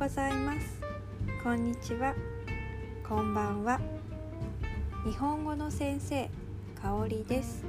[0.00, 0.80] ございます。
[1.44, 2.14] こんにちは。
[3.06, 3.78] こんばんは。
[5.04, 6.30] 日本語の先生
[6.80, 7.62] かおりです。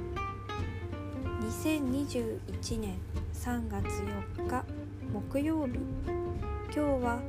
[1.42, 2.96] 2021年
[3.34, 3.84] 3月
[4.38, 4.64] 4日
[5.12, 5.78] 木曜日。
[6.74, 7.20] 今日は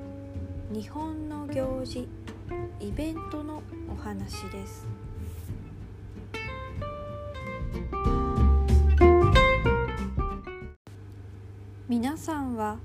[0.72, 2.08] 日本の行事
[2.80, 3.62] イベントの
[3.92, 4.88] お話です。
[11.90, 12.78] 皆さんは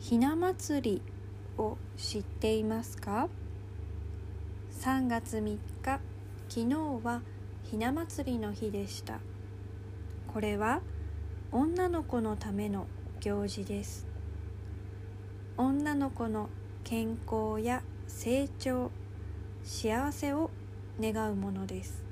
[0.00, 1.11] ひな祭り
[1.58, 3.28] を知っていますか
[4.80, 6.00] ？3月3日
[6.48, 7.22] 昨日は
[7.62, 9.20] ひな祭りの日でした。
[10.32, 10.80] これは
[11.50, 12.86] 女の子のための
[13.20, 14.06] 行事です。
[15.56, 16.48] 女の子の
[16.84, 18.90] 健康や成長
[19.62, 20.50] 幸せを
[21.00, 22.02] 願うものです。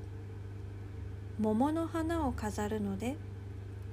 [1.39, 3.17] 桃の花を飾るので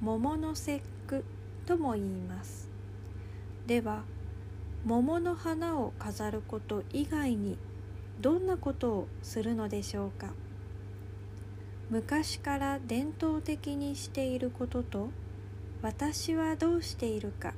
[0.00, 1.24] 桃の節句
[1.66, 2.68] とも言います。
[3.66, 4.04] では
[4.84, 7.58] 桃の花を飾ること以外に
[8.20, 10.32] どんなことをするのでしょうか？
[11.90, 15.10] 昔から伝統的にしていることと
[15.82, 17.54] 私はどうしているか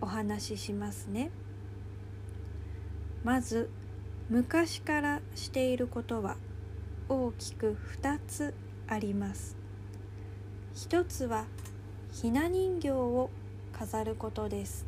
[0.00, 1.30] お話ししますね。
[3.22, 3.70] まず
[4.28, 6.36] 昔からしていることは
[7.08, 8.54] 大きく2つ
[8.86, 9.56] あります。
[10.74, 11.44] 一つは
[12.12, 13.30] ひな人形を
[13.72, 14.86] 飾ることです。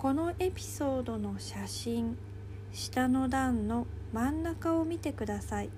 [0.00, 2.16] このエピソードの写真
[2.72, 5.68] 下の段の真ん中を見てください。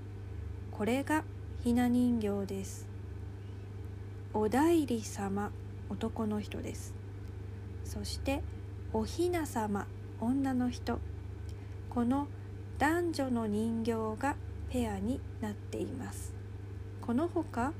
[0.71, 1.25] これが
[1.65, 2.87] ひな人形です。
[4.33, 5.51] お代理様
[5.89, 6.95] 男の人です。
[7.85, 8.45] そして
[8.93, 9.89] おひな様
[10.21, 11.01] 女の人。
[11.91, 12.29] この
[12.79, 13.93] 男女の人形
[14.23, 14.37] が
[14.71, 16.33] ペアになっています。
[17.01, 17.73] このほか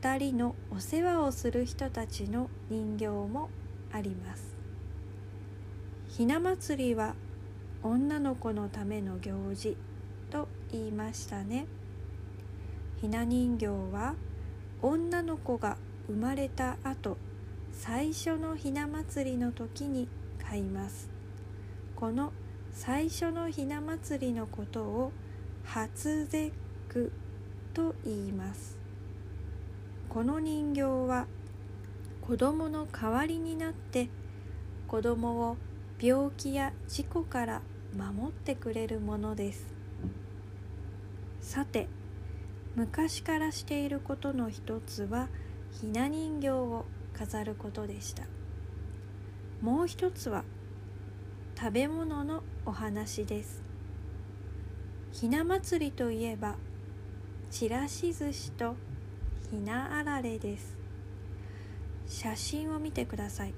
[0.00, 3.50] 2人のお世話をする人たちの人形も
[3.92, 4.51] あります。
[6.12, 7.14] ひな祭りは
[7.82, 9.78] 女の子のための行事
[10.28, 11.64] と言いましたね。
[13.00, 14.14] ひな人形は
[14.82, 15.78] 女の子が
[16.08, 17.16] 生まれた後
[17.72, 20.06] 最初のひな祭りの時に
[20.38, 21.08] 買います。
[21.96, 22.34] この
[22.72, 25.12] 最初のひな祭りのことを
[25.64, 26.52] 初節
[26.90, 27.10] 句
[27.72, 28.76] と言います。
[30.10, 31.26] この人形は
[32.20, 34.10] 子供の代わりになって
[34.86, 35.56] 子供を
[36.04, 37.62] 病気や事故から
[37.96, 39.72] 守ってくれるものです。
[41.40, 41.86] さて
[42.74, 45.28] 昔からしていることの一つは
[45.70, 46.86] ひな人形を
[47.16, 48.24] 飾ることでした。
[49.60, 50.42] もう一つは
[51.56, 53.62] 食べ物のお話です。
[55.12, 56.56] ひな祭りといえば
[57.48, 58.74] ちらし寿司と
[59.52, 60.76] ひなあられです。
[62.08, 63.54] 写真を見てください。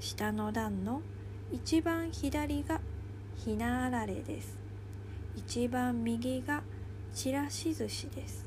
[0.00, 1.02] 下の段の
[1.50, 2.78] 一番左が
[3.34, 4.58] ひなあられです。
[5.34, 6.62] 一番右が
[7.14, 8.44] ちらし寿司です。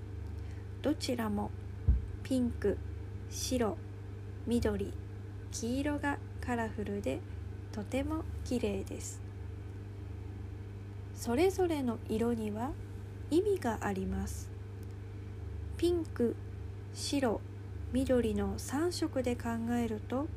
[0.83, 1.49] どちらも
[2.21, 2.77] ピンク
[3.29, 3.75] 白
[4.45, 4.93] 緑
[5.51, 7.19] 黄色がカラフルで
[7.71, 9.19] とても綺麗です。
[11.15, 12.71] それぞれの色には
[13.31, 14.51] 意味があります。
[15.77, 16.35] ピンク
[16.93, 17.41] 白
[17.93, 20.27] 緑の3色で考えると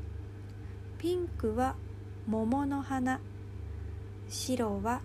[0.98, 1.76] ピンクは
[2.26, 3.20] 桃の花。
[4.30, 5.02] 白は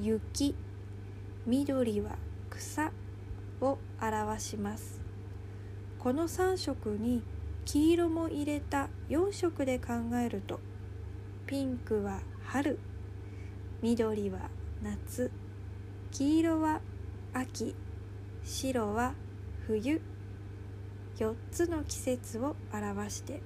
[0.00, 0.54] 雪。
[1.46, 2.16] 緑は
[2.48, 2.92] 草
[3.60, 5.00] を表します。
[5.98, 7.24] この3色に
[7.64, 9.94] 黄色も入れた4色で考
[10.24, 10.60] えると
[11.48, 12.78] ピンクは春。
[13.82, 14.48] 緑は
[14.80, 15.32] 夏。
[16.12, 16.80] 黄色は
[17.32, 17.74] 秋。
[18.44, 19.14] 白は
[19.66, 20.00] 冬。
[21.16, 23.42] 4つの季節を表して。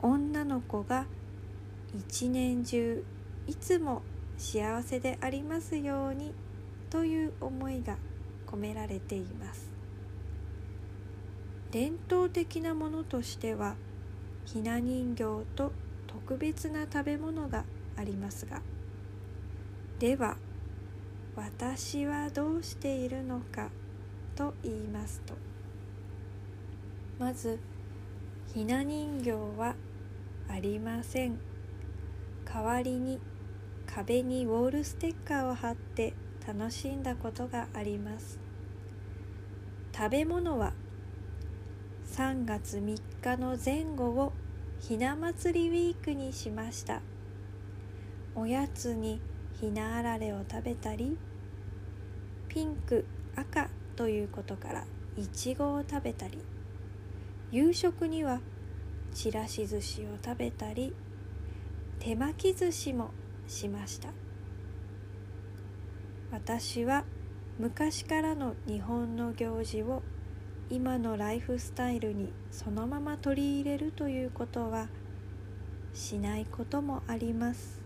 [0.00, 1.04] 女の子が
[1.94, 3.04] 一年中
[3.46, 4.02] いつも
[4.38, 6.32] 幸せでありますように
[6.88, 7.96] という思いが
[8.46, 9.70] 込められています。
[11.70, 13.76] 伝統的なものとしては
[14.44, 15.72] ひな人形と
[16.08, 17.64] 特別な食べ物が
[17.96, 18.60] ありますが
[20.00, 20.36] では
[21.36, 23.70] 私はどうしているのか
[24.34, 25.34] と言いますと
[27.18, 27.60] まず
[28.52, 29.76] ひな人形は
[30.48, 31.49] ありません。
[32.52, 33.20] 代わりに
[33.86, 36.14] 壁にウォールステッカーを貼って
[36.46, 38.38] 楽しんだことがあります。
[39.96, 40.72] 食べ物は
[42.12, 44.32] 3月3日の前後を
[44.80, 47.02] ひな祭りウィークにしました。
[48.34, 49.20] おやつに
[49.60, 51.16] ひなあられを食べたり
[52.48, 53.04] ピンク
[53.36, 54.84] 赤ということから
[55.16, 56.38] いちごを食べたり
[57.52, 58.40] 夕食には
[59.12, 60.94] ちらし寿司を食べたり
[62.00, 63.10] 手巻き寿司も
[63.46, 64.08] しました。
[66.32, 67.04] 私は
[67.58, 70.02] 昔からの日本の行事を
[70.70, 74.88] 今のライフスタイルにそのまま取り入れるということは
[75.92, 77.82] しないこともあります。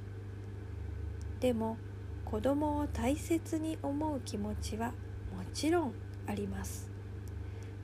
[1.40, 1.76] でも
[2.24, 4.90] 子供を大切に思う気持ちは
[5.36, 5.94] もちろん
[6.28, 6.88] あります。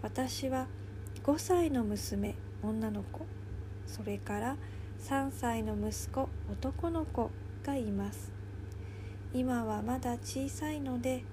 [0.00, 0.69] 私は
[1.25, 3.27] 5歳の娘女の子
[3.85, 4.56] それから
[5.00, 7.31] 3歳の息子男の子
[7.64, 8.32] がいます。
[9.32, 11.25] 今はまだ小さいので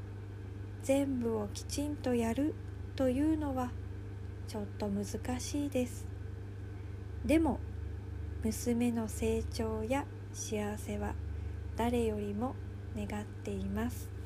[0.83, 2.55] 全部をきちんとやる
[2.95, 3.71] というのは
[4.47, 6.07] ちょっと難しいです。
[7.25, 7.59] でも
[8.43, 11.13] 娘の成長や幸せは
[11.75, 12.55] 誰よりも
[12.95, 14.16] 願っています。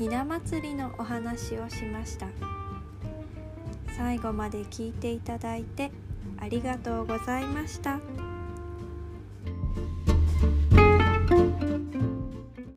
[0.00, 2.26] ひな祭りのお話をしました
[3.98, 5.90] 最後まで聞いていただいて
[6.38, 8.00] ありがとうございました。